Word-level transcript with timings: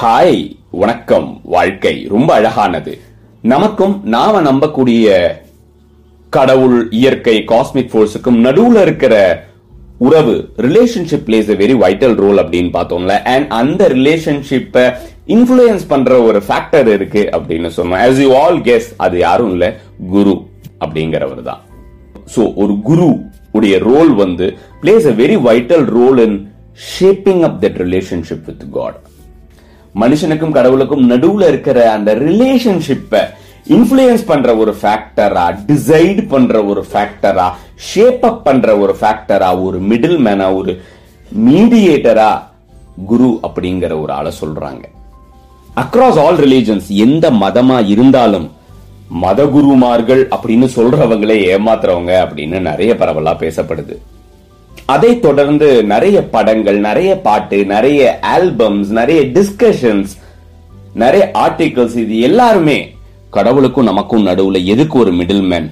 Hi 0.00 0.56
வணக்கம். 0.70 1.40
வாழ்க்கை 1.42 2.06
ரொம்ப 2.08 2.34
அழகானது. 2.34 2.98
நமக்கும் 3.42 4.00
நாம 4.04 4.42
நம்பக்கூடிய 4.42 5.28
கடவுள் 6.28 6.90
இயற்கை 6.90 7.44
காஸ்மிக் 7.46 7.90
ஃபோர்ஸுக்கும் 7.92 8.38
நடுவுல 8.44 8.80
இருக்கிற 8.80 9.44
உறவு 9.98 10.48
relationship 10.56 11.24
plays 11.26 11.50
a 11.50 11.54
very 11.54 11.76
vital 11.84 12.14
role 12.14 12.36
அப்படின்னு 12.36 12.70
பார்த்தோம்ல. 12.72 13.22
அண்ட் 13.22 13.46
அந்த 13.50 13.88
ரிலேஷன்ஷிப்பை 13.88 14.94
இன்ஃப்ளூயன்ஸ் 15.26 15.88
பண்ற 15.88 16.22
ஒரு 16.22 16.42
ஃபேக்டர் 16.48 16.86
இருக்கு 16.86 17.28
அப்படின்னு 17.32 17.70
சொன்னோம். 17.76 18.00
ஆஸ் 18.06 18.22
யூ 18.22 18.36
ஆல் 18.36 18.60
கெஸ் 18.60 18.88
அது 18.96 19.18
யாரும் 19.18 19.50
இல்ல 19.50 19.76
குரு 20.10 20.46
அப்படிங்கிறவர் 20.84 21.42
தான் 21.42 21.60
சோ 22.36 22.54
ஒரு 22.54 22.80
குரு 22.80 23.18
உடைய 23.52 23.78
ரோல் 23.78 24.14
வந்து 24.14 24.56
plays 24.82 25.06
a 25.06 25.10
very 25.10 25.36
vital 25.36 25.84
role 25.84 26.28
in 26.28 26.49
shaping 26.76 27.42
up 27.42 27.64
that 27.64 27.78
relationship 27.84 28.44
with 28.46 28.64
God 28.72 28.98
மனுஷனுக்கும் 29.94 30.50
கடவுளுக்கும் 30.50 31.10
நடுவுல 31.10 31.48
இருக்கிற 31.48 31.92
அந்த 31.92 32.14
ரிலேஷன்ஷிப்பை 32.14 33.22
இன்ஃப்ளூயன்ஸ் 33.68 34.24
பண்ற 34.26 34.56
ஒரு 34.56 34.76
ஃபேக்டரா 34.82 35.58
டிசைட் 35.66 36.28
பண்ற 36.28 36.64
ஒரு 36.64 36.86
ஃபேக்டரா 36.92 37.50
ஷேப் 37.74 38.24
அப் 38.24 38.44
பண்ற 38.44 38.78
ஒரு 38.78 38.96
ஃபேக்டரா 39.00 39.62
ஒரு 39.62 39.80
மிடில் 39.80 40.18
மேனா 40.26 40.54
ஒரு 40.54 40.80
மீடியேட்டரா 41.46 42.42
குரு 43.06 43.40
அப்படிங்கிற 43.42 44.00
ஒரு 44.00 44.12
ஆளை 44.12 44.32
சொல்றாங்க. 44.40 44.84
அக்ராஸ் 45.76 46.18
ஆல் 46.24 46.36
ரிலீஜன்ஸ் 46.36 46.86
எந்த 46.86 47.30
மதமா 47.30 47.86
இருந்தாலும் 47.86 48.50
மதகுருமார்கள் 49.22 50.28
அப்படின்னு 50.28 50.68
சொல்றவங்களே 50.76 51.36
ஏமாத்துறவங்க 51.54 52.12
அப்படின்னு 52.26 52.60
நிறைய 52.60 52.94
பரவலா 52.94 53.32
பேசப்படுது. 53.38 53.96
அதை 54.86 55.20
தொடர்ந்து 55.20 55.82
நிறைய 55.82 56.22
படங்கள் 56.22 56.78
நிறைய 56.78 57.20
பாட்டு 57.20 57.64
நிறைய 57.64 58.20
ஆல்பம்ஸ் 58.22 58.88
நிறைய 58.88 59.22
டிஸ்கஷன்ஸ் 59.22 60.12
நிறைய 60.94 61.30
ஆர்டிகல்ஸ் 61.34 61.96
இது 61.96 62.20
எல்லாருமே 62.20 62.94
கடவுளுக்கும் 63.30 63.84
நமக்கும் 63.84 64.26
நடுவுல 64.26 64.64
எதுக்கு 64.64 64.98
ஒரு 64.98 65.12
மிடில் 65.12 65.42
மேன் 65.42 65.70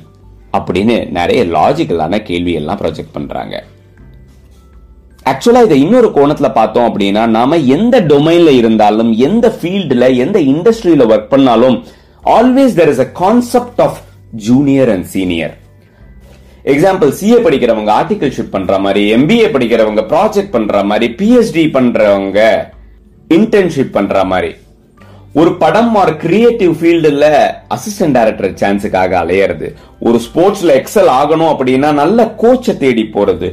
அப்படின்னு 0.52 1.10
நிறைய 1.10 1.44
லாஜிக்கலான 1.44 2.22
கேள்வி 2.22 2.52
எல்லாம் 2.52 2.78
ப்ரொஜெக்ட் 2.78 3.12
பண்றாங்க. 3.12 3.62
ஆக்சுவலா 5.26 5.62
இதை 5.62 5.80
இன்னொரு 5.80 6.08
கோணத்துல 6.08 6.52
பார்த்தோம் 6.52 6.94
அப்படின்னா 6.94 7.26
நாம 7.26 7.56
எந்த 7.56 8.00
டொமைன்ல 8.00 8.48
இருந்தாலும் 8.48 9.12
எந்த 9.12 9.54
ஃபீல்டுல 9.60 10.16
எந்த 10.16 10.40
இண்டஸ்ட்ரியில 10.40 11.06
ஒர்க் 11.06 11.28
பண்ணாலும் 11.28 11.84
always 12.24 12.76
there 12.76 12.88
is 12.88 13.00
a 13.00 13.10
concept 13.12 13.80
of 13.80 13.98
junior 14.32 14.90
and 14.90 15.04
senior 15.04 15.67
example 16.70 17.10
CA 17.20 17.36
படிக்கிறவங்க 17.44 17.90
ஆர்டிகல் 17.98 18.32
ஷிப் 18.36 18.50
பண்ற 18.50 18.78
மாதிரி 18.78 19.02
எம்பிஏ 19.14 19.46
படிக்கிறவங்க 19.54 20.02
ப்ராஜெக்ட் 20.12 20.50
பண்ற 20.50 20.82
மாதிரி 20.82 21.14
பிஹெச்டி 21.18 21.64
பண்றவங்க 21.76 22.40
இன்டர்ன்ஷிப் 23.34 23.92
பண்ற 23.92 24.24
மாதிரி. 24.24 24.50
ஒரு 25.32 25.50
படம் 25.54 25.94
ஒரு 25.94 26.16
கிரியேட்டிவ் 26.16 26.72
ஃபீல்டுல 26.80 27.26
அசிஸ்டன்ட் 27.74 28.10
டைரக்டர் 28.10 28.52
சான்ஸுக்காக 28.52 29.12
அலையிறது. 29.22 29.66
ஒரு 30.00 30.20
ஸ்போர்ட்ஸ்ல 30.26 30.72
எக்ஸல் 30.80 31.10
ஆகணும் 31.20 31.52
அப்படின்னா 31.54 31.92
நல்ல 31.92 32.28
கோச்சை 32.30 32.76
தேடி 32.76 33.10
போறது. 33.14 33.48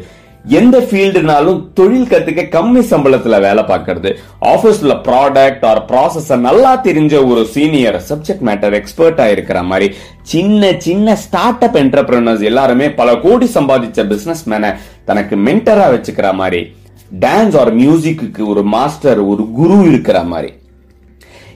எந்த 0.57 0.77
ஃபீல்டுனாலும் 0.88 1.59
தொழில் 1.73 2.09
கத்துக்க 2.09 2.41
கம்மி 2.55 2.81
சம்பளத்துல 2.91 3.39
வேலை 3.45 3.63
பார்க்கறது. 3.63 4.09
ஆபீஸ்ல 4.53 4.93
ப்ராடக்ட் 5.07 5.65
ஆர் 5.65 5.81
ப்ராசஸ் 5.91 6.29
நல்லா 6.47 6.81
தெரிஞ்ச 6.88 7.13
ஒரு 7.31 7.45
சீனியர் 7.45 7.97
சப்ஜெக்ட் 8.09 8.45
மேட்டர் 8.49 8.75
எக்ஸ்பர்ட்டா 8.79 9.25
இருக்கிற 9.25 9.63
மாதிரி 9.63 9.88
சின்ன 10.21 10.71
சின்ன 10.77 11.16
ஸ்டார்ட் 11.16 11.63
அப் 11.67 11.77
என்டர்பிரினர்ஸ் 11.83 12.43
எல்லாருமே 12.51 12.89
பல 12.89 13.16
கோடி 13.17 13.49
சம்பாதிச்ச 13.57 14.07
பிசினஸ் 14.07 14.49
மேனை 14.53 14.71
தனக்கு 15.05 15.35
மென்டரா 15.35 15.88
வச்சுக்கிற 15.95 16.33
மாதிரி 16.33 16.61
டான்ஸ் 17.19 17.57
ஆர் 17.61 17.73
மியூசிக்கு 17.73 18.47
ஒரு 18.47 18.63
மாஸ்டர் 18.63 19.19
ஒரு 19.19 19.45
குரு 19.51 19.88
இருக்கிற 19.89 20.23
மாதிரி. 20.23 20.51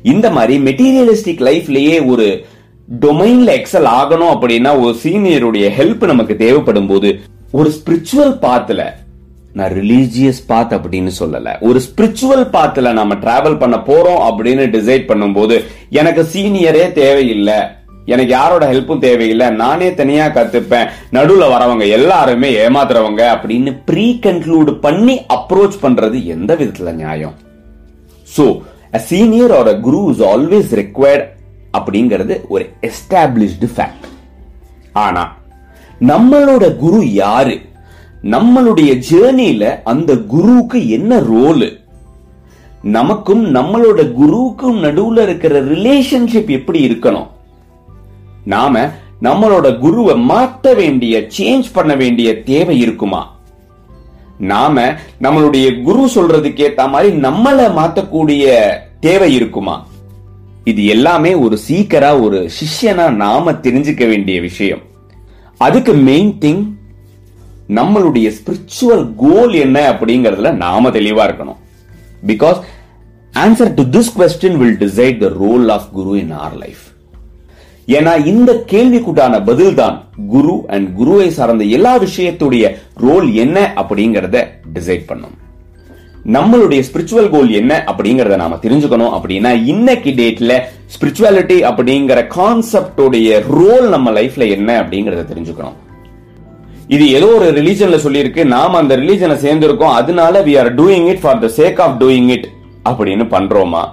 இந்த 0.01 0.29
மாதிரி 0.29 0.59
மெட்டீரியலிஸ்டிக் 0.67 1.45
லைஃப்லயே 1.49 2.05
ஒரு 2.05 2.45
டொமைன்ல 2.87 3.49
எக்ஸல் 3.59 3.89
ஆகணும் 3.99 4.33
அப்படின்னா 4.35 4.79
ஒரு 4.79 4.95
சீனியருடைய 5.03 5.67
ஹெல்ப் 5.79 6.05
நமக்கு 6.05 6.35
தேவைப்படும் 6.37 6.87
போது 6.87 7.09
ஒரு 7.51 7.69
ஸ்பிரிச்சுவல் 7.69 8.37
பாத்துல 8.41 8.89
நான் 9.53 9.71
ரிலீஜியஸ் 9.71 10.43
பாத் 10.47 10.73
அப்படின்னு 10.73 11.11
சொல்லல. 11.19 11.59
ஒரு 11.59 11.81
ஸ்பிரிச்சுவல் 11.81 12.47
பாத்துல 12.53 12.93
நாம 12.93 13.15
டிராவல் 13.15 13.57
பண்ண 13.57 13.75
போறோம் 13.75 14.33
அப்படின்னு 14.33 14.69
டிசைட் 14.69 15.07
பண்ணும்போது 15.07 15.65
எனக்கு 15.89 16.27
சீனியரே 16.33 16.91
தேவையில்லை. 16.91 17.53
எனக்கு 18.05 18.31
யாரோட 18.31 18.71
ஹெல்ப்பும் 18.71 18.99
தேவையில்லை. 18.99 19.49
நானே 19.49 19.93
தனியா 19.93 20.25
கத்துப்பேன். 20.25 20.89
நடுவுல 21.13 21.51
வரவங்க 21.51 21.89
எல்லாருமே 21.89 22.67
ஏமாத்துறவங்க 22.67 23.37
அப்படின்னு 23.37 23.81
ப்ரீ 23.85 24.19
கன்க்ளூடு 24.21 24.71
பண்ணி 24.71 25.19
அப்ரோச் 25.19 25.73
பண்றது 25.81 26.23
எந்த 26.23 26.55
விதத்துல 26.55 26.91
நியாயம்? 26.91 27.33
So 28.37 28.61
a 28.93 28.99
senior 29.09 29.51
or 29.51 29.67
a 29.67 29.79
guru 29.79 30.13
is 30.51 31.25
அப்படிங்கிறது 31.77 32.41
ஒரு 32.47 32.69
எஸ்டாப்ளிஷ்டு 32.81 33.69
ஃபேக்ட் 33.75 34.07
ஆனா 34.91 35.37
நம்மளோட 36.01 36.75
குரு 36.75 37.13
யாரு? 37.13 37.59
நம்மளுடைய 38.23 39.01
ஜேர்னில 39.09 39.83
அந்த 39.83 40.17
குருவுக்கு 40.17 40.89
என்ன 40.89 41.19
ரோலு 41.19 41.77
நமக்கும் 42.81 43.55
நம்மளோட 43.55 44.11
குருவுக்கும் 44.11 44.83
நடுவுல 44.83 45.21
இருக்கிற 45.21 45.61
ரிலேஷன்ஷிப் 45.61 46.49
எப்படி 46.49 46.87
இருக்கணும்? 46.87 47.27
நாம 48.45 48.89
நம்மளோட 49.21 49.79
குருவை 49.79 50.15
மாற்ற 50.15 50.73
வேண்டிய 50.73 51.27
சேஞ்ச் 51.37 51.63
பண்ண 51.73 51.95
வேண்டிய 51.95 52.43
தேவை 52.43 52.79
இருக்குமா? 52.79 53.35
நாம 54.37 54.93
நம்மளுடைய 55.21 55.81
குரு 55.81 56.09
சொல்றதுக்கு 56.15 56.69
ஏத்த 56.69 56.89
மாதிரி 56.89 57.15
நம்மளை 57.15 57.65
மாத்தக்கூடிய 57.77 58.69
தேவை 58.99 59.33
இருக்குமா? 59.33 59.87
இது 60.63 60.85
எல்லாமே 60.85 61.33
ஒரு 61.33 61.59
சீக்கரா 61.69 62.21
ஒரு 62.21 62.49
சிஷ்யனா 62.59 63.09
நாம 63.09 63.51
தெரிஞ்சுக்க 63.51 64.07
வேண்டிய 64.07 64.41
விஷயம். 64.41 64.87
அதுக்கு 65.65 65.93
மெயின் 66.09 66.33
திங் 66.43 66.61
நம்மளுடைய 67.77 68.27
ஸ்பிரிச்சுவல் 68.35 69.03
கோல் 69.23 69.53
என்ன 69.63 69.77
அப்படிங்கறதுல 69.93 70.51
நாம 70.65 70.89
தெளிவா 70.89 71.23
இருக்கணும். 71.27 71.59
Because 72.29 72.59
answer 73.33 73.73
to 73.79 73.83
this 73.95 74.11
question 74.19 74.57
will 74.61 74.79
decide 74.85 75.17
the 75.17 75.27
role 75.41 75.67
of 75.75 75.89
guru 75.97 76.13
in 76.19 76.31
our 76.45 76.55
life 76.63 76.85
ஏன்னா 77.97 78.13
இந்த 78.31 78.51
கேள்விக்குட்டான 78.71 79.35
பதில் 79.45 79.75
தான் 79.81 79.95
குரு 80.33 80.55
அண்ட் 80.75 80.87
குருவை 80.95 81.29
சார்ந்த 81.37 81.63
எல்லா 81.77 81.93
விஷயத்துடைய 82.05 82.65
ரோல் 83.05 83.27
என்ன 83.43 83.57
அப்படிங்கறத 83.81 84.37
டிசைட் 84.73 85.05
பண்ணும். 85.11 85.35
நம்மளுடைய 86.35 86.81
ஸ்பிரிச்சுவல் 86.87 87.29
கோல் 87.29 87.51
என்ன 87.59 87.73
அப்படிங்கறத 87.91 88.35
நாம 88.43 88.59
தெரிஞ்சுக்கணும் 88.65 89.15
அப்படின்னா 89.17 89.51
இன்னைக்கு 89.73 90.11
டேட்ல 90.19 90.53
ஸ்பிரிச்சுவாலிட்டி 90.93 91.57
அப்படிங்கிற 91.69 92.19
கான்செப்டோடைய 92.37 93.29
ரோல் 93.57 93.87
நம்ம 93.95 94.11
லைஃப்ல 94.17 94.47
என்ன 94.55 94.69
அப்படிங்கறத 94.83 95.23
தெரிஞ்சுக்கணும். 95.31 95.77
இது 96.95 97.05
ஏதோ 97.17 97.27
ஒரு 97.37 97.47
ரிலீஜன்ல 97.57 97.97
சொல்லியிருக்கு 98.05 98.43
நாம 98.55 98.77
அந்த 98.81 98.93
ரிலீஜனை 99.01 99.35
சேர்ந்திருக்கோம் 99.45 99.95
அதனால 99.99 100.41
we 100.47 100.53
are 100.61 100.71
doing 100.79 101.07
it 101.11 101.21
for 101.23 101.41
the 101.45 101.49
sake 101.59 101.79
of 101.85 101.97
doing 102.03 102.29
it 102.35 102.47
அப்படின்னு 102.89 103.25
பண்றோமா? 103.35 103.83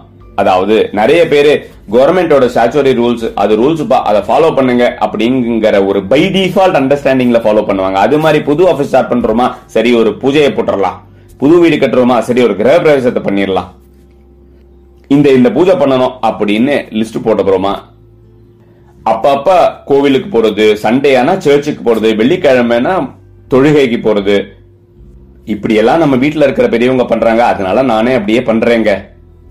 அதாவது 0.41 0.77
நிறைய 0.99 1.21
பேரு 1.33 1.53
கவர்மெண்டோட 1.95 2.45
ஸ்டாச்சுரி 2.55 2.93
ரூல்ஸ் 3.01 3.27
அது 3.43 3.53
ரூல்ஸ் 3.61 3.83
அதை 4.11 4.21
ஃபாலோ 4.29 4.49
பண்ணுங்க 4.57 4.85
அப்படிங்கிற 5.07 5.77
ஒரு 5.91 6.01
பை 6.13 6.23
டிஃபால்ட் 6.35 6.79
அண்டர்ஸ்டாண்டிங்ல 6.81 7.41
ஃபாலோ 7.45 7.63
பண்ணுவாங்க. 7.69 7.99
அது 8.07 8.17
மாதிரி 8.25 8.41
புது 8.49 8.65
ஆஃபீஸ் 8.73 8.91
ஸ்டார்ட் 8.93 9.13
பண்றோமா? 9.13 9.47
சரி 9.75 9.93
ஒரு 10.01 10.13
பூஜையை 10.23 10.51
போட்டுறலாம். 10.59 10.99
புது 11.43 11.57
வீடு 11.63 11.77
கட்டுறோமா? 11.77 12.19
சரி 12.29 12.43
ஒரு 12.49 12.57
கிரக 12.61 12.77
பிரவேசத்தை 12.85 13.23
பண்ணிடலாம். 13.29 13.71
இந்த 15.09 15.33
இந்த 15.33 15.53
பூஜை 15.53 15.75
பண்ணணும் 15.75 16.15
அப்படின்னு 16.23 16.75
லிஸ்ட் 16.91 17.25
போட்டுக்கிறோமா 17.25 17.75
அப்ப 19.03 19.31
அப்ப 19.31 19.73
கோவிலுக்கு 19.85 20.29
போறது 20.31 20.77
சண்டே 20.83 21.19
ஆனா 21.19 21.41
சர்ச்சுக்கு 21.41 21.83
போறது 21.85 22.09
வெள்ளிக்கிழமைனா 22.21 23.15
தொழுகைக்கு 23.51 23.99
போறது. 23.99 24.45
இப்படி 25.45 25.75
எல்லாம் 25.75 25.99
நம்ம 25.99 26.17
வீட்டுல 26.17 26.47
இருக்கிற 26.47 26.69
பெரியவங்க 26.69 27.05
பண்றாங்க. 27.05 27.45
அதனால 27.45 27.83
நானே 27.83 28.13
அப்படியே 28.13 28.41
பண்றேங்க. 28.41 28.91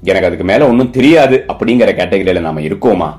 எனக்கு 0.04 0.28
அதுக்கு 0.28 0.44
மேல 0.44 0.68
ஒன்னும் 0.68 0.90
தெரியாது 0.90 1.46
அப்படிங்கிற 1.48 1.92
கேட்டகரியில 2.00 2.40
நாம 2.40 2.62
இருக்கோமா? 2.62 3.10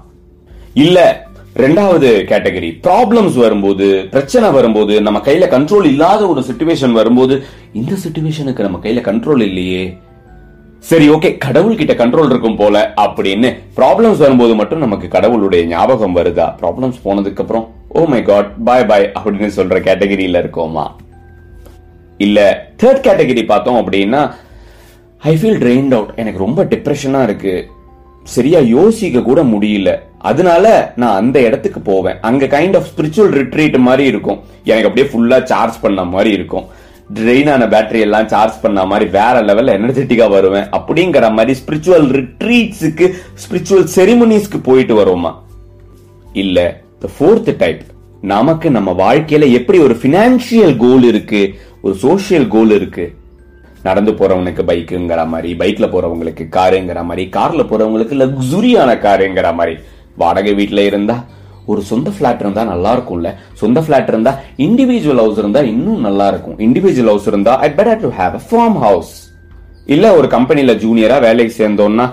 இல்ல 0.74 1.26
ரெண்டாவது 1.56 2.08
கேட்டகரி 2.30 2.70
ப்ராப்ளம்ஸ் 2.82 3.36
வரும்போது 3.36 4.08
பிரச்சனை 4.10 4.50
வரும்போது 4.50 5.02
நம்ம 5.02 5.18
கையில 5.18 5.46
கண்ட்ரோல் 5.54 5.84
இல்லாத 5.84 6.28
ஒரு 6.28 6.40
சுச்சுவேஷன் 6.40 6.92
வரும்போது 6.92 7.42
இந்த 7.72 7.92
சுச்சுவேஷனுக்கு 8.04 8.60
நம்ம 8.60 8.78
கையில 8.82 9.02
கண்ட்ரோல் 9.08 9.42
இல்லையே. 9.42 9.98
சரி 10.78 11.08
ஓகே 11.08 11.38
கடவுள் 11.38 11.76
கிட்ட 11.76 11.92
கண்ட்ரோல் 11.94 12.24
இருக்கும் 12.24 12.56
போல 12.56 12.92
அப்படின்னு 12.96 13.56
ப்ராப்ளம்ஸ் 13.76 14.16
வரும்போது 14.16 14.54
மட்டும் 14.54 14.78
நமக்கு 14.78 15.08
கடவுளுடைய 15.08 15.66
ஞாபகம் 15.66 16.16
வருதா? 16.16 16.54
ப்ராப்ளம்ஸ் 16.60 17.00
போனதுக்கு 17.04 17.40
அப்புறம் 17.40 17.74
ஓ 17.88 18.04
மை 18.04 18.22
காட் 18.22 18.64
பாய் 18.64 18.86
பாய் 18.86 19.12
அப்படின்னு 19.24 19.50
சொல்ற 19.56 19.78
கேட்டகரியில 19.88 20.42
இருக்கோமா? 20.42 20.86
இல்ல 22.18 22.68
தேர்ட் 22.82 23.04
கேட்டகரி 23.06 23.46
பார்த்தோம் 23.46 23.90
அப்படின்னா 23.90 24.34
ஐ 25.18 25.36
ஃபீல் 25.36 25.60
ட்ரெயின்ட் 25.62 25.94
அவுட் 25.94 26.12
எனக்கு 26.16 26.38
ரொம்ப 26.38 26.64
டிப்ரெஷனா 26.64 27.22
இருக்கு. 27.22 27.70
சரியா 28.22 28.58
யோசிக்க 28.58 29.22
கூட 29.22 29.42
முடியல. 29.42 29.98
அதனால 30.18 30.92
நான் 30.96 31.16
அந்த 31.16 31.40
இடத்துக்கு 31.40 31.80
போவேன். 31.80 32.16
அங்க 32.20 32.46
கைண்ட் 32.46 32.76
ஆஃப் 32.76 32.86
ஸ்பிரிச்சுவல் 32.96 33.34
ரிட்ரீட் 33.40 33.78
மாதிரி 33.78 34.08
இருக்கும். 34.08 34.40
எனக்கு 34.64 34.88
அப்படியே 34.88 35.12
ஃபுல்லா 35.12 35.42
சார்ஜ் 35.42 35.80
பண்ண 35.80 36.04
மாதிரி 36.04 36.30
இருக்கும். 36.30 36.64
ட்ரெயின் 37.14 37.50
ஆன 37.52 37.66
பேட்டரி 37.66 38.00
எல்லாம் 38.00 38.28
சார்ஜ் 38.28 38.60
பண்ண 38.62 38.84
மாதிரி 38.86 39.10
வேற 39.10 39.34
லெவல்ல 39.40 39.76
எனர்ஜெட்டிக்கா 39.78 40.28
வருவேன். 40.28 40.64
அப்படிங்கிற 40.64 41.32
மாதிரி 41.32 41.60
ஸ்பிரிச்சுவல் 41.60 42.08
ரிட்ரீட்ஸுக்கு 42.16 43.14
ஸ்பிரிச்சுவல் 43.42 43.86
செரிமனிஸ்க்கு 43.96 44.58
போயிட்டு 44.62 44.94
வருவோமா 44.96 45.34
இல்ல 46.32 46.80
த 46.98 47.08
ஃபோர்த் 47.18 47.56
டைப் 47.56 47.80
நமக்கு 48.20 48.70
நம்ம 48.70 48.90
வாழ்க்கையில 48.92 49.52
எப்படி 49.52 49.78
ஒரு 49.78 49.94
பினான்சியல் 49.94 50.76
கோல் 50.76 51.02
இருக்கு 51.02 51.54
ஒரு 51.82 51.94
சோஷியல் 51.94 52.48
கோல் 52.48 52.70
இருக்கு? 52.70 53.14
நடந்து 53.82 54.12
போறவனுக்கு 54.12 54.62
பைக்குங்கிற 54.66 55.26
மாதிரி 55.26 55.54
பைக்ல 55.54 55.86
போறவங்களுக்கு 55.86 56.44
காருங்கிற 56.56 57.04
மாதிரி 57.04 57.28
கார்ல 57.36 57.62
போறவங்களுக்கு 57.62 58.16
லக்ஸுரியான 58.22 58.94
காருங்கிற 58.98 59.54
மாதிரி. 59.54 59.76
வாடகை 60.16 60.54
வீட்டுல 60.54 60.78
இருந்தா 60.78 61.24
ஒரு 61.66 61.80
சொந்த 61.90 62.10
ஃபிளாட் 62.16 62.42
இருந்தா 62.44 62.64
நல்லா 62.64 62.90
இருக்கும்ல 62.96 63.30
சொந்த 63.62 63.80
ஃபிளாட் 63.86 64.10
இருந்தா 64.12 64.32
இண்டிவிஜுவல் 64.66 65.22
ஹவுஸ் 65.22 65.40
இருந்தா 65.42 65.62
இன்னும் 65.72 66.04
நல்லா 66.08 66.26
இருக்கும் 66.32 66.58
இண்டிவிஜுவல் 66.66 67.10
ஹவுஸ் 67.12 67.28
இருந்தா 67.32 67.54
I 67.66 67.70
better 67.78 68.02
to 68.04 68.10
have 68.20 68.36
a 68.40 68.42
farm 68.50 68.78
house 68.86 69.12
இல்ல 69.86 70.06
ஒரு 70.18 70.28
கம்பெனில 70.28 70.72
ஜூனியரா 70.84 71.18
வேலைக்கு 71.20 71.54
சேர்ந்தோம்னா 71.62 72.06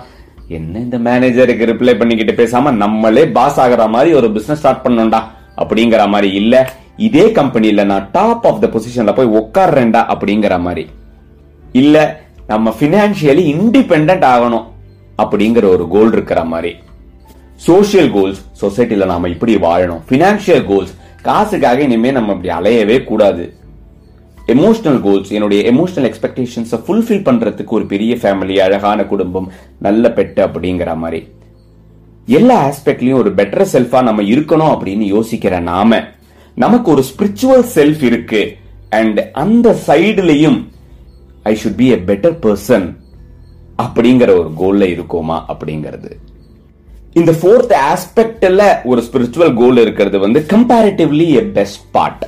என்ன 0.47 0.79
இந்த 0.79 0.97
மேனேஜருக்கு 0.97 1.69
ரிப்ளை 1.71 1.93
பண்ணிக்கிட்டு 1.97 2.33
பேசாம 2.41 2.71
நம்மளே 2.83 3.25
பாஸ் 3.37 3.59
ஆகுற 3.59 3.83
மாதிரி 3.89 4.13
ஒரு 4.13 4.27
பிசினஸ் 4.31 4.59
ஸ்டார்ட் 4.59 4.83
பண்ணோம்டா 4.85 5.21
அப்படிங்கிற 5.57 6.03
மாதிரி 6.09 6.31
இல்ல 6.33 6.55
இதே 6.97 7.31
கம்பெனில 7.31 7.83
நான் 7.83 8.09
டாப் 8.11 8.45
ஆஃப் 8.47 8.59
த 8.61 8.67
பொசிஷன்ல 8.73 9.13
போய் 9.15 9.33
உட்கார்றேன்டா 9.39 10.01
அப்படிங்கிற 10.13 10.55
மாதிரி. 10.59 10.83
இல்ல 11.73 11.95
நம்ம 12.47 12.73
பினான்சியலி 12.79 13.43
இண்டிபெண்ட் 13.53 14.25
ஆகணும் 14.33 14.65
அப்படிங்கிற 15.17 15.65
ஒரு 15.75 15.85
கோல் 15.87 16.11
இருக்கிற 16.11 16.43
மாதிரி. 16.43 16.71
சோஷியல் 17.55 18.11
கோல்ஸ் 18.11 18.45
சொசைட்டில 18.61 19.05
நாம 19.05 19.29
இப்படி 19.29 19.55
வாழணும். 19.55 20.01
பினான்சியல் 20.09 20.65
கோல்ஸ் 20.65 20.95
காசுக்காக 21.21 21.81
இனிமே 21.81 22.11
நம்ம 22.11 22.33
இப்படி 22.33 22.57
அலையவே 22.57 23.03
கூடாது. 23.03 23.53
எமோஷனல் 24.47 25.01
கோல்ஸ் 25.01 25.31
என்னுடைய 25.31 25.71
எமோஷனல் 25.71 26.13
எக்ஸ்பெக்டேஷன்ஸை 26.13 26.81
ஃபுல்ஃபில் 26.87 27.23
பண்றதுக்கு 27.23 27.65
ஒரு 27.65 27.85
பெரிய 27.85 28.15
ஃபேமிலி 28.15 28.57
அழகான 28.57 29.03
குடும்பம் 29.03 29.51
நல்ல 29.79 30.07
பெட்டு 30.07 30.49
அப்படிங்கிற 30.49 30.95
மாதிரி. 30.95 31.27
எல்லா 32.25 32.69
ஆஸ்பெக்ட்லயும் 32.69 33.13
ஒரு 33.13 33.33
பெட்டர் 33.33 33.65
செல்ஃபா 33.71 34.03
நம்ம 34.03 34.21
இருக்கணும் 34.21 34.77
அப்படின்னு 34.77 35.23
யோசிக்கிற 35.23 35.59
நாம. 35.59 36.03
நமக்கு 36.55 36.91
ஒரு 36.91 37.03
ஸ்பிரிச்சுவல் 37.03 37.65
செல்ஃப் 37.75 38.03
இருக்கு. 38.03 38.55
அண்ட் 38.89 39.19
அந்த 39.19 39.77
சைடுலயும் 39.87 40.67
I 41.43 41.59
should 41.63 41.75
be 41.75 41.87
a 41.87 41.95
better 41.95 42.37
person 42.41 42.95
அப்படிங்கிற 43.77 44.55
ஒரு 44.55 44.77
கோல்ல 44.77 44.81
இருக்கோமா 44.81 45.43
அப்படிங்கிறது. 45.47 46.11
இந்த 47.15 47.31
ஃபோர்த் 47.31 47.73
ஆஸ்பெக்ட்ல 47.93 48.63
ஒரு 48.83 49.01
ஸ்பிரிச்சுவல் 49.01 49.53
கோல் 49.53 49.77
இருக்கிறது 49.77 50.19
வந்து 50.19 50.45
கம்பேரிட்டிவ்லி 50.49 51.27
எ 51.29 51.43
பெஸ்ட் 51.45 51.81
பார்ட் 51.91 52.23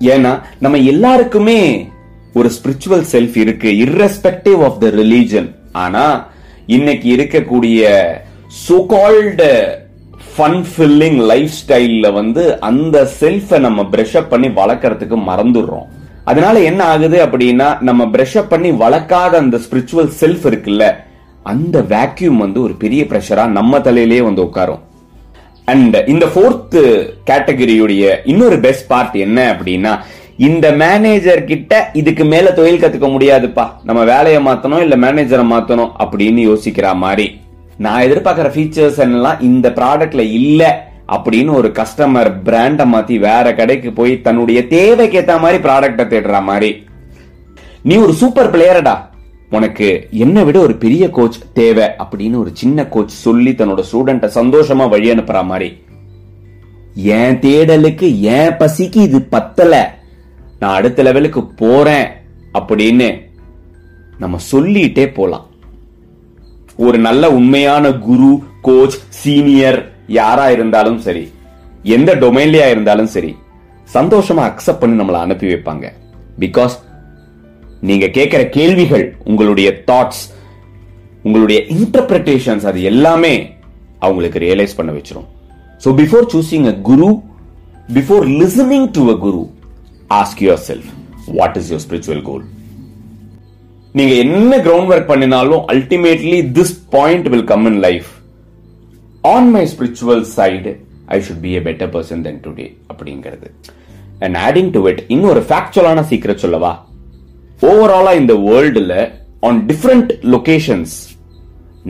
ஏன்னா 0.00 0.40
நம்ம 0.58 0.78
எல்லாருக்குமே 0.78 1.88
ஒரு 2.34 2.50
ஸ்பிரிச்சுவல் 2.50 3.04
செல்ஃப் 3.12 3.36
இருக்கு 3.36 3.68
இர்ரெஸ்பெக்டிவ் 3.68 4.64
ஆஃப் 4.64 4.78
த 4.80 4.86
ரிலீஜன் 4.86 5.48
ஆனா 5.72 6.04
இன்னைக்கு 6.66 7.08
இருக்கக்கூடிய 7.16 7.82
so 8.68 8.86
called 8.86 9.48
fun 10.36 10.64
filling 10.72 11.18
life 11.26 11.52
ஸ்டைலில் 11.60 12.12
வந்து 12.12 12.60
அந்த 12.60 13.10
செல்ஃபை 13.20 13.58
நம்ம 13.58 13.82
பிரஷ் 13.82 14.16
அப் 14.16 14.30
பண்ணி 14.30 14.48
வளர்க்கறதுக்கு 14.48 15.16
மறந்துடுறோம். 15.30 15.86
அதனால 16.24 16.60
என்ன 16.60 16.84
ஆகுது 16.84 17.26
அப்படின்னா 17.26 17.82
நம்ம 17.82 18.04
பிரஷ் 18.04 18.38
அப் 18.38 18.48
பண்ணி 18.48 18.70
வளர்க்காத 18.70 19.36
அந்த 19.38 19.56
ஸ்பிரிச்சுவல் 19.56 20.10
செல்ஃப் 20.20 20.46
இருக்குல்ல 20.46 20.86
அந்த 21.52 21.80
வேக்யூம் 21.94 22.42
வந்து 22.44 22.62
ஒரு 22.62 22.74
பெரிய 22.82 23.02
ப்ரெஷராக 23.04 23.56
நம்ம 23.58 23.78
தலையிலேயே 23.78 24.22
வந்து 24.28 24.42
உட்காரும். 24.42 24.82
அண்ட் 25.64 25.96
இந்த 26.06 26.26
ஃபோர்த் 26.34 26.78
கேட்டகரியுடைய 27.30 28.16
இன்னொரு 28.24 28.58
பெஸ்ட் 28.58 28.86
பார்ட் 28.86 29.14
என்ன 29.14 29.38
அப்படின்னா 29.52 29.92
இந்த 30.36 30.66
மேனேஜர் 30.70 31.44
கிட்ட 31.44 31.90
இதுக்கு 31.92 32.24
மேல 32.24 32.52
தொழில் 32.52 32.80
கத்துக்க 32.82 33.06
முடியாதுப்பா. 33.14 33.64
நம்ம 33.84 34.04
வேலையை 34.04 34.44
மாத்தணும் 34.46 34.80
இல்ல 34.80 34.96
மேனேஜரை 34.96 35.44
மாத்தணும் 35.54 35.92
அப்படின்னு 36.04 36.42
யோசிக்கிற 36.50 36.94
மாதிரி. 37.04 37.40
நான் 37.78 38.02
எதிர்பார்க்கிற 38.02 38.48
ஃபீச்சர்ஸ் 38.54 38.98
எல்லாம் 38.98 39.40
இந்த 39.40 39.68
ப்ராடக்ட்ல 39.70 40.18
இல்ல 40.18 40.62
அப்படின்னு 41.16 41.52
ஒரு 41.52 41.68
கஸ்டமர் 41.78 42.30
பிராண்டை 42.44 42.86
மாத்தி 42.94 43.18
வேற 43.18 43.54
கடைக்கு 43.54 43.92
போய் 43.92 44.14
தன்னுடைய 44.20 44.66
தேவைக்கு 44.66 45.20
ஏத்த 45.20 45.40
மாதிரி 45.40 45.62
ப்ராடக்ட 45.68 46.02
தேடுற 46.14 46.42
மாதிரி. 46.42 46.70
நீ 47.82 47.96
ஒரு 47.96 48.12
சூப்பர் 48.12 48.52
பிளேயரடா 48.54 48.94
உனக்கு 49.50 50.08
என்னை 50.10 50.44
விட 50.44 50.58
ஒரு 50.58 50.74
பெரிய 50.74 51.10
கோச் 51.10 51.38
தேவை 51.52 51.84
அப்படின்னு 51.84 52.36
ஒரு 52.36 52.50
சின்ன 52.52 52.86
கோச் 52.86 53.08
சொல்லி 53.08 53.50
தன்னோட 53.50 53.82
ஸ்டூடெண்ட்டை 53.92 54.30
சந்தோஷமா 54.34 54.88
வழி 54.88 55.10
அனுப்புற 55.10 55.44
மாதிரி. 55.44 55.82
என் 56.94 57.38
தேடலுக்கு 57.38 58.20
என் 58.20 58.52
பசிக்கு 58.52 58.96
இது 58.96 59.22
பத்தல. 59.22 59.98
நான் 60.60 60.74
அடுத்த 60.74 61.02
லெவலுக்கு 61.02 61.44
போறேன் 61.44 62.06
அப்படின்னு 62.58 63.20
நம்ம 64.18 64.38
சொல்லிட்டே 64.52 65.14
போலாம். 65.14 65.46
ஒரு 66.76 66.98
நல்ல 66.98 67.30
உண்மையான 67.30 67.92
குரு 67.92 68.42
கோச் 68.62 68.98
சீனியர் 69.08 69.92
யாரா 70.06 70.50
இருந்தாலும் 70.50 70.98
சரி 70.98 71.30
எந்த 71.82 72.14
டொமைன்லயா 72.14 72.70
இருந்தாலும் 72.70 73.06
சரி 73.06 73.36
சந்தோஷமா 73.94 74.42
அக்செப்ட் 74.50 74.80
பண்ணி 74.80 75.02
நம்மளை 75.02 75.20
அனுப்பி 75.24 75.46
வைப்பாங்க. 75.46 75.92
பிகாஸ் 76.40 76.74
நீங்க 77.80 78.06
கேட்கிற 78.16 78.42
கேள்விகள் 78.56 79.04
உங்களுடைய 79.24 79.68
தாட்ஸ் 79.90 80.24
உங்களுடைய 81.22 81.60
இன்டர்பிரேஷன்ஸ் 81.76 82.66
அது 82.70 82.82
எல்லாமே 82.82 83.34
அவங்களுக்கு 83.98 84.38
ரியலைஸ் 84.38 84.76
பண்ண 84.78 84.90
வச்சிரும். 84.92 85.28
So 85.84 85.88
before 86.00 86.26
choosing 86.34 86.66
a 86.72 86.74
guru 86.88 87.08
before 87.96 88.24
listening 88.40 88.90
to 88.90 89.02
a 89.14 89.16
guru 89.24 89.42
ask 90.10 90.42
yourself 90.68 90.88
what 91.38 91.56
is 91.60 91.70
your 91.72 91.84
spiritual 91.86 92.22
goal 92.28 92.44
நீங்க 93.94 94.14
என்ன 94.24 94.52
கிரவுண்ட் 94.66 94.92
ஒர்க் 94.94 95.10
பண்ணினாலும் 95.12 95.62
ultimately 95.74 96.38
this 96.58 96.74
point 96.96 97.28
will 97.34 97.48
come 97.52 97.66
in 97.66 97.80
life 97.86 98.10
on 99.34 99.50
my 99.56 99.64
spiritual 99.74 100.24
side 100.36 100.72
I 101.06 101.18
should 101.26 101.42
be 101.46 101.52
a 101.60 101.60
better 101.68 101.92
person 101.94 102.22
then 102.26 102.40
today 102.46 102.66
அப்படிங்கிறது. 102.90 103.48
And 104.24 104.36
adding 104.46 104.70
to 104.70 104.82
it 104.88 105.02
இன்னொரு 105.08 105.40
ஃபேக்சுவலான 105.48 106.02
சீக்கிரம் 106.10 106.42
சொல்லவா? 106.44 106.72
ஓவராலா 107.62 108.12
இந்த 108.14 108.34
வேர்ல்டுல 108.44 108.94
ஆன் 109.42 109.58
டிஃப்ரெண்ட் 109.66 110.10
லொகேஷன்ஸ் 110.34 110.96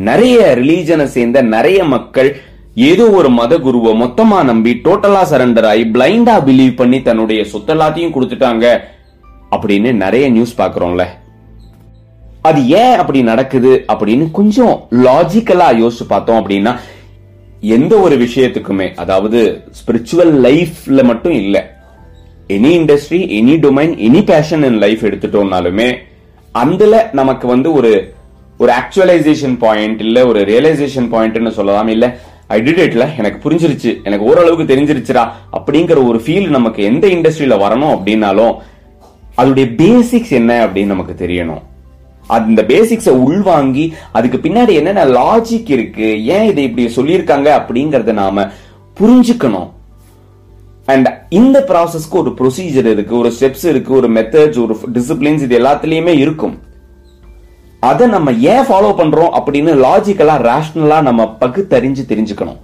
நிறைய 0.01 0.39
ரிலீஜனை 0.55 1.07
சேர்ந்த 1.07 1.39
நிறைய 1.49 1.79
மக்கள் 1.87 2.31
ஏதோ 2.83 3.05
ஒரு 3.11 3.29
மத 3.31 3.53
குருவை 3.59 3.93
மொத்தமா 3.95 4.39
நம்பி 4.43 4.73
டோட்டலா 4.85 5.23
சரண்டர் 5.31 5.69
ஆகி 5.71 5.85
பிளைண்டா 5.95 6.35
பிலீவ் 6.45 6.75
பண்ணி 6.75 6.99
தன்னுடைய 7.03 7.41
சொத்தெல்லாத்தையும் 7.45 8.15
கொடுத்துட்டாங்க 8.15 8.67
அப்படின்னு 9.53 9.91
நிறைய 9.95 10.25
நியூஸ் 10.29 10.59
பாக்குறோம்ல 10.59 11.05
அது 12.43 12.61
ஏன் 12.77 12.99
அப்படி 12.99 13.21
நடக்குது 13.23 13.73
அப்படின்னு 13.89 14.27
கொஞ்சம் 14.31 14.75
லாஜிக்கலா 15.07 15.69
யோசிச்சு 15.79 16.05
பார்த்தோம் 16.09 16.41
அப்படின்னா 16.41 16.73
எந்த 17.73 17.95
ஒரு 17.99 18.17
விஷயத்துக்குமே 18.17 18.87
அதாவது 18.97 19.41
ஸ்பிரிச்சுவல் 19.81 20.33
லைஃப்ல 20.41 21.03
மட்டும் 21.05 21.37
இல்லை 21.39 21.63
any 22.49 22.71
industry 22.81 23.19
any 23.39 23.55
domain 23.65 23.93
any 24.09 24.25
passion 24.25 24.63
in 24.63 24.79
life 24.79 25.03
எடுத்துட்டோம்னாலுமே 25.05 25.89
அதுல 26.53 27.11
நமக்கு 27.13 27.47
வந்து 27.47 27.73
ஒரு 27.73 28.15
ஒரு 28.59 28.73
ஆக்சுவலைசேஷன் 28.73 29.57
பாயிண்ட் 29.59 30.01
இல்ல 30.01 30.27
ஒரு 30.27 30.41
ரியலைசேஷன் 30.41 31.09
பாயிண்ட்னு 31.13 31.49
சொல்லலாம். 31.49 31.89
இல்ல 31.89 32.07
ஐ 32.47 32.61
டிட் 32.61 32.81
இட்ல 32.87 33.17
எனக்கு 33.17 33.51
புரிஞ்சிருச்சு 33.51 33.91
எனக்கு 34.03 34.25
ஓரளவுக்கு 34.25 34.75
தெரிஞ்சிருச்சுரா 34.75 35.25
அப்படிங்கிற 35.53 35.99
ஒரு 36.09 36.19
ஃபீல் 36.19 36.49
நமக்கு 36.49 36.83
எந்த 36.83 37.07
இண்டஸ்ட்ரியில 37.07 37.59
வரணும் 37.65 37.95
அப்படின்னாலும் 37.97 38.55
அதோடைய 39.37 39.67
பேசிக்ஸ் 39.83 40.35
என்ன 40.41 40.67
அப்படின்னு 40.67 40.93
நமக்கு 40.95 41.27
தெரியணும். 41.27 41.63
அந்த 42.27 42.63
பேசிக்ஸை 42.69 43.09
உள்வாங்கி 43.09 43.95
அதுக்கு 44.13 44.39
பின்னாடி 44.39 44.73
என்னென்ன 44.73 45.05
லாஜிக் 45.05 45.71
இருக்கு 45.71 46.25
ஏன் 46.25 46.49
இதை 46.51 46.65
இப்படி 46.65 46.87
சொல்லியிருக்காங்க 46.97 47.49
அப்படிங்கறத 47.61 48.13
நாம 48.13 48.47
புரிஞ்சுக்கணும். 49.01 49.69
அண்ட் 50.93 51.09
இந்த 51.39 51.59
ப்ராசஸ்க்கு 51.71 52.17
ஒரு 52.23 52.31
ப்ரொசீஜர் 52.39 52.89
இருக்கு 52.95 53.15
ஒரு 53.23 53.31
ஸ்டெப்ஸ் 53.37 53.67
இருக்கு 53.73 53.93
ஒரு 54.01 54.09
மெத்தட்ஸ் 54.17 54.61
ஒரு 54.65 54.75
டிசிப்ளின்ஸ் 54.97 55.45
இது 55.47 55.57
எல்லாத்துலயுமே 55.61 56.15
இருக்கும். 56.25 56.55
அதை 57.91 58.07
நம்ம 58.15 58.31
ஏன் 58.53 58.65
ஃபாலோ 58.69 58.93
பண்றோம் 59.01 59.35
அப்படின்னு 59.39 59.73
லாஜிக்கலா 59.87 60.37
ரேஷனலா 60.51 61.01
நம்ம 61.09 61.25
பகுத்தறிஞ்சு 61.43 62.05
தெரிஞ்சுக்கணும். 62.13 62.61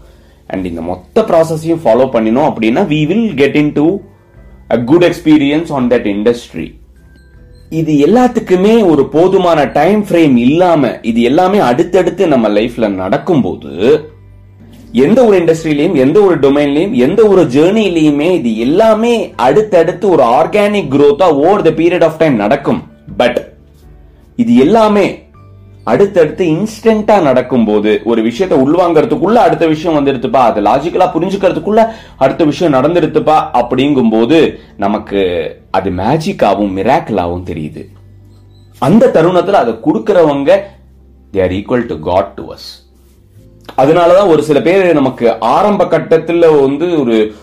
அண்ட் 0.50 0.64
இந்த 0.70 0.80
மொத்த 0.88 1.20
ப்ராசஸையும் 1.28 1.82
ஃபாலோ 1.84 2.06
பண்ணினோம் 2.14 2.48
அப்படின்னா 2.48 2.82
we 2.94 3.02
will 3.10 3.28
get 3.42 3.58
into 3.78 3.84
a 4.74 4.78
good 4.90 5.06
experience 5.10 5.70
on 5.78 5.86
that 5.92 6.08
industry 6.14 6.66
இது 7.80 7.92
எல்லாத்துக்குமே 8.06 8.74
ஒரு 8.90 9.02
போதுமான 9.14 9.60
டைம் 9.78 10.02
ஃப்ரேம் 10.08 10.34
இல்லாம 10.48 10.90
இது 11.10 11.20
எல்லாமே 11.22 11.60
அடுத்தடுத்து 11.68 12.24
நம்ம 12.34 12.48
லைஃப்ல 12.58 12.88
நடக்கும்போது 13.02 13.72
எந்த 15.02 15.24
ஒரு 15.26 15.36
இண்டஸ்ட்ரியிலையும் 15.40 15.96
எந்த 16.02 16.18
ஒரு 16.20 16.36
டொமைன்லயும் 16.38 16.92
எந்த 17.06 17.20
ஒரு 17.26 17.42
ஜேர்னிலையுமே 17.54 18.28
இது 18.38 18.50
எல்லாமே 18.58 19.14
அடுத்தடுத்து 19.46 20.08
ஒரு 20.08 20.22
organic 20.22 20.92
குரோத்தா 20.92 21.26
over 21.44 21.62
the 21.62 21.70
period 21.70 22.04
of 22.08 22.18
time 22.18 22.36
நடக்கும். 22.42 22.80
பட் 23.16 23.38
இது 24.36 24.56
எல்லாமே 24.56 25.06
அடுத்தடுத்து 25.84 26.44
இன்ஸ்டன்டா 26.44 27.16
நடக்கும்போது 27.22 27.90
ஒரு 28.04 28.22
விஷயத்தை 28.22 28.58
உள்வாங்கறதுக்குள்ள 28.66 29.40
அடுத்த 29.46 29.66
விஷயம் 29.66 29.96
வந்துடுத்துப்பா 29.98 30.42
அது 30.50 30.60
லாஜிக்கலா 30.68 31.08
புரிஞ்சுக்கிறதுக்குள்ள 31.16 31.82
அடுத்த 32.16 32.44
விஷயம் 32.44 32.76
நடந்துடுத்துப்பா 32.76 33.36
அப்படிங்கும்போது 33.62 34.38
நமக்கு 34.76 35.20
அது 35.70 35.90
மேஜிக்காவும் 35.90 36.72
மிராக்கலாவும் 36.78 37.46
தெரியுது. 37.50 37.84
அந்த 38.78 39.10
தருணத்துல 39.16 39.62
அதை 39.64 39.74
கொடுக்கறவங்க 39.88 40.50
they 41.34 41.42
are 41.42 41.56
equal 41.60 41.86
to 41.92 41.98
God 42.10 42.32
to 42.38 42.46
us 42.52 42.70
அதனாலதான் 43.68 44.26
ஒரு 44.26 44.42
சில 44.42 44.60
பேர் 44.60 44.92
நமக்கு 44.92 45.38
ஆரம்ப 45.40 45.84
கட்டத்துல 45.84 46.60
வந்து 46.60 47.00
ஒரு 47.00 47.34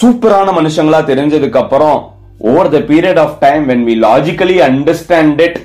சூப்பரான 0.00 0.48
மனுஷங்களா 0.52 1.00
தெரிஞ்சதுக்கு 1.04 1.56
அப்புறம் 1.56 1.98
over 2.38 2.68
the 2.68 2.78
period 2.78 3.18
of 3.18 3.36
time 3.40 3.68
when 3.68 3.84
we 3.88 3.94
logically 4.06 4.56
understand 4.68 5.40
it 5.40 5.58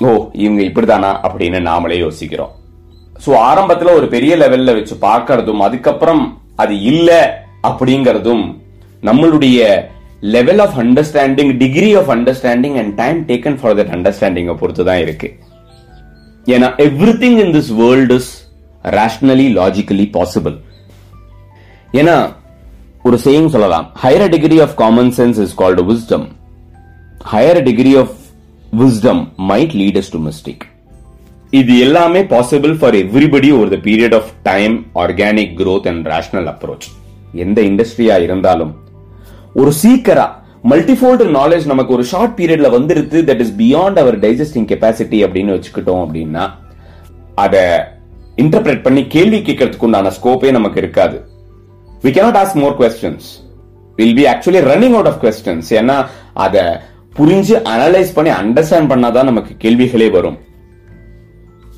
ஓ 0.00 0.30
இவங்க 0.32 0.62
இப்படிதானா 0.62 1.10
அப்படின்னு 1.22 1.60
நாமளே 1.60 1.98
யோசிக்கிறோம். 1.98 2.52
சோ 3.26 3.30
ஆரம்பத்துல 3.30 3.94
ஒரு 3.94 4.06
பெரிய 4.08 4.36
லெவல்ல 4.36 4.74
வச்சு 4.74 4.94
பார்க்கறதும் 5.00 5.58
அதுக்கப்புறம் 5.58 6.22
அது 6.56 6.82
இல்லை 6.82 7.20
அப்படிங்கிறதும் 7.62 8.44
நம்மளுடைய 9.02 9.86
level 10.20 10.58
of 10.58 10.78
understanding 10.78 11.56
degree 11.56 11.96
of 11.96 12.08
understanding 12.08 12.78
and 12.78 12.94
time 12.94 13.18
taken 13.26 13.58
for 13.60 13.76
that 13.76 13.92
அண்டர்ஸ்டாண்டிங்கை 13.96 14.56
பொறுத்து 14.58 14.84
தான் 14.84 14.98
இருக்கு. 14.98 15.28
ஏன்னா 16.46 16.68
everything 17.24 17.38
in 17.44 17.54
this 17.54 17.72
world 17.82 18.12
is 18.12 18.30
rationally 18.84 19.46
logically 19.58 20.06
possible 20.16 20.56
ஏன்னா 21.92 22.32
ஒரு 23.02 23.16
சேயிங் 23.24 23.48
சொல்லலாம். 23.48 23.90
Higher 24.02 24.28
degree 24.28 24.60
of 24.60 24.74
common 24.76 25.12
sense 25.16 25.38
is 25.42 25.54
called 25.54 25.82
wisdom 25.92 26.26
higher 27.32 27.62
degree 27.62 27.96
of 27.96 28.14
wisdom 28.78 29.22
might 29.38 29.74
leads 29.82 30.10
to 30.10 30.18
mistake 30.28 30.64
இது 31.50 31.78
எல்லாமே 31.78 32.20
possible 32.22 32.78
for 32.78 32.94
everybody 32.94 33.50
over 33.50 33.68
the 33.68 33.76
period 33.76 34.14
of 34.14 34.30
time 34.42 34.86
organic 34.94 35.54
growth 35.60 35.88
and 35.88 36.06
rational 36.06 36.48
approach 36.54 36.88
எந்த 37.32 37.62
இண்டஸ்ட்ரியா 37.62 38.22
இருந்தாலும். 38.22 38.74
ஒரு 39.54 39.72
சீக்கரா 39.82 40.26
மல்டிஃபோல்டு 40.70 41.24
knowledge 41.38 41.66
நமக்கு 41.66 41.92
ஒரு 41.92 42.04
short 42.04 42.38
பீரியட்ல 42.38 42.68
வந்துருது 42.76 43.18
that 43.28 43.40
is 43.40 43.54
beyond 43.58 43.98
our 43.98 44.20
digesting 44.20 44.68
capacity 44.72 45.18
அப்படின்னு 45.26 45.54
வச்சுக்கிட்டோம் 45.56 46.02
அப்படின்னா 46.06 46.50
அதை 47.34 47.60
இன்டர்பிரேட் 48.42 48.84
பண்ணி 48.86 49.02
கேள்வி 49.14 49.38
கேட்கறதுக்கு 49.46 49.86
உண்டான 49.88 50.12
ஸ்கோப்பே 50.16 50.50
நமக்கு 50.56 50.80
இருக்காது. 50.82 51.16
We 52.04 52.10
cannot 52.16 52.40
ask 52.42 52.60
more 52.64 52.76
questions 52.80 53.28
will 53.98 54.18
be 54.18 54.26
actually 54.32 54.60
running 54.70 54.96
out 54.98 55.10
of 55.12 55.22
questions 55.24 55.70
ஏன்னா 55.80 55.96
அதை 56.46 56.64
புரிஞ்சு 57.18 57.56
அனலைஸ் 57.74 58.12
பண்ணி 58.16 58.32
அண்டர்ஸ்டாண்ட் 58.42 58.90
பண்ணாதான் 58.92 59.28
நமக்கு 59.30 59.54
கேள்விகளே 59.64 60.08
வரும். 60.16 60.38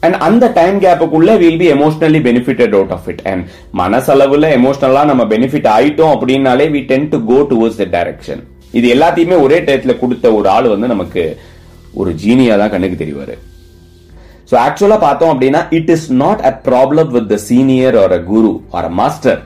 அண்ட் 0.06 0.16
அந்த 0.26 0.44
time 0.58 0.76
கேப்புக்குள்ள 0.84 1.30
will 1.42 1.58
be 1.62 1.66
emotionally 1.76 2.20
benefited 2.28 2.74
out 2.76 2.92
of 2.96 3.08
it 3.12 3.22
and 3.30 3.42
மனசளவுல 3.80 4.48
எமோஷனலா 4.58 5.02
நம்ம 5.10 5.24
பெனிஃபிட் 5.34 5.68
ஆயிட்டோம் 5.76 6.14
அப்படின்னாலே 6.16 6.66
we 6.76 6.82
tend 6.92 7.10
to 7.14 7.18
go 7.30 7.38
towards 7.50 7.80
the 7.82 7.86
direction 7.96 8.42
இது 8.78 8.86
எல்லாத்தையுமே 8.94 9.38
ஒரே 9.46 9.60
டயத்துல 9.68 9.94
கொடுத்த 10.02 10.32
ஒரு 10.38 10.48
ஆள் 10.56 10.68
வந்து 10.74 10.88
நமக்கு 10.94 11.24
ஒரு 12.00 12.10
ஜீனியா 12.24 12.56
தான் 12.62 12.72
கண்ணுக்கு 12.74 12.98
தெரிவாரு. 13.04 13.36
ஸோ 14.50 14.56
ஆக்சுவலாக 14.60 15.00
பார்த்தோம் 15.00 15.32
அப்படின்னா 15.32 15.60
it 15.70 15.90
is 15.90 16.08
not 16.16 16.40
a 16.42 16.52
problem 16.64 17.10
with 17.10 17.28
the 17.28 17.38
senior 17.44 17.96
or 17.96 18.12
a 18.12 18.22
guru 18.24 18.52
or 18.70 18.88
a 18.88 18.92
master 19.00 19.40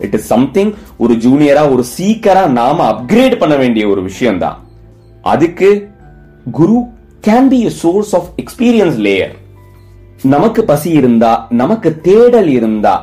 it 0.00 0.14
is 0.14 0.28
something 0.28 0.70
ஒரு 0.98 1.14
ஜூனியரா 1.24 1.64
ஒரு 1.72 1.84
சீக்கரா 1.96 2.44
நாம 2.52 2.86
அப்கிரேட் 2.92 3.36
பண்ண 3.38 3.54
வேண்டிய 3.56 3.84
ஒரு 3.88 4.02
விஷயம் 4.02 4.38
தான் 4.38 4.58
அதுக்கு 5.24 5.70
guru 6.52 6.78
can 7.24 7.48
be 7.48 7.60
source 7.80 8.12
of 8.14 8.28
experience 8.36 8.98
layer 8.98 9.34
நமக்கு 10.26 10.62
பசி 10.64 10.90
இருந்தா 10.92 11.32
நமக்கு 11.52 11.90
தேடல் 12.02 12.50
இருந்தா 12.50 12.94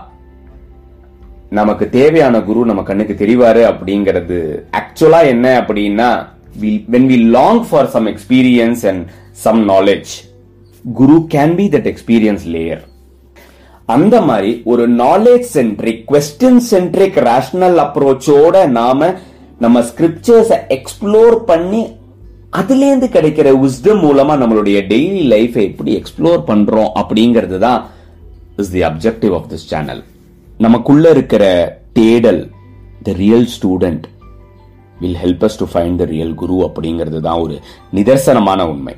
நமக்கு 1.51 1.85
தேவையான 1.89 2.39
குரு 2.41 2.61
நம்ம 2.65 2.81
கண்ணுக்கு 2.83 3.15
தெரிவாரு 3.15 3.61
அப்படிங்கிறது 3.63 4.39
ஆக்சுவலா 4.79 5.21
என்ன 5.25 5.47
அப்படின்னா 5.61 6.09
when 6.89 7.07
we 7.11 7.19
long 7.31 7.61
for 7.69 7.89
some 7.89 8.07
experience 8.07 8.83
and 8.85 9.03
some 9.37 9.61
knowledge 9.69 10.11
guru 10.95 11.17
can 11.29 11.55
be 11.55 11.69
that 11.69 11.85
experience 11.85 12.45
layer 12.45 12.83
அந்த 13.89 14.21
மாதிரி 14.21 14.61
ஒரு 14.63 14.87
knowledge 14.87 15.41
centric 15.41 16.03
question 16.11 16.59
centric 16.59 17.17
rational 17.23 17.77
அப்ரோச்சோட 17.77 18.67
நாம 18.69 19.09
நம்ம 19.59 19.81
ஸ்கிரிப்சர்ஸ் 19.81 20.51
எக்ஸ்ப்ளோர் 20.69 21.45
பண்ணி 21.45 21.81
அதுலேருந்து 22.51 23.07
கிடைக்கிற 23.07 23.59
விஸ்டம் 23.61 24.01
மூலமா 24.03 24.33
நம்மளுடைய 24.37 24.87
டெய்லி 24.87 25.23
லைஃபை 25.27 25.63
எப்படி 25.63 25.91
எக்ஸ்ப்ளோர் 25.97 26.43
பண்றோம் 26.43 26.91
அப்படிங்கிறது 26.95 27.57
தான் 27.57 27.81
is 28.57 28.71
the 28.71 28.83
objective 28.83 29.33
of 29.33 29.49
this 29.49 29.67
channel 29.67 30.03
நமக்குள்ள 30.59 31.09
இருக்கிற 31.09 31.43
தேடல் 31.93 32.49
the 33.03 33.11
real 33.11 33.45
student 33.45 34.05
will 34.97 35.15
help 35.15 35.43
us 35.43 35.57
to 35.57 35.65
find 35.65 35.97
the 35.97 36.03
real 36.03 36.33
guru 36.33 36.53
அப்படிங்கிறது 36.53 37.19
தான் 37.19 37.39
ஒரு 37.39 37.59
நிதர்சனமான 37.93 38.61
உண்மை. 38.69 38.95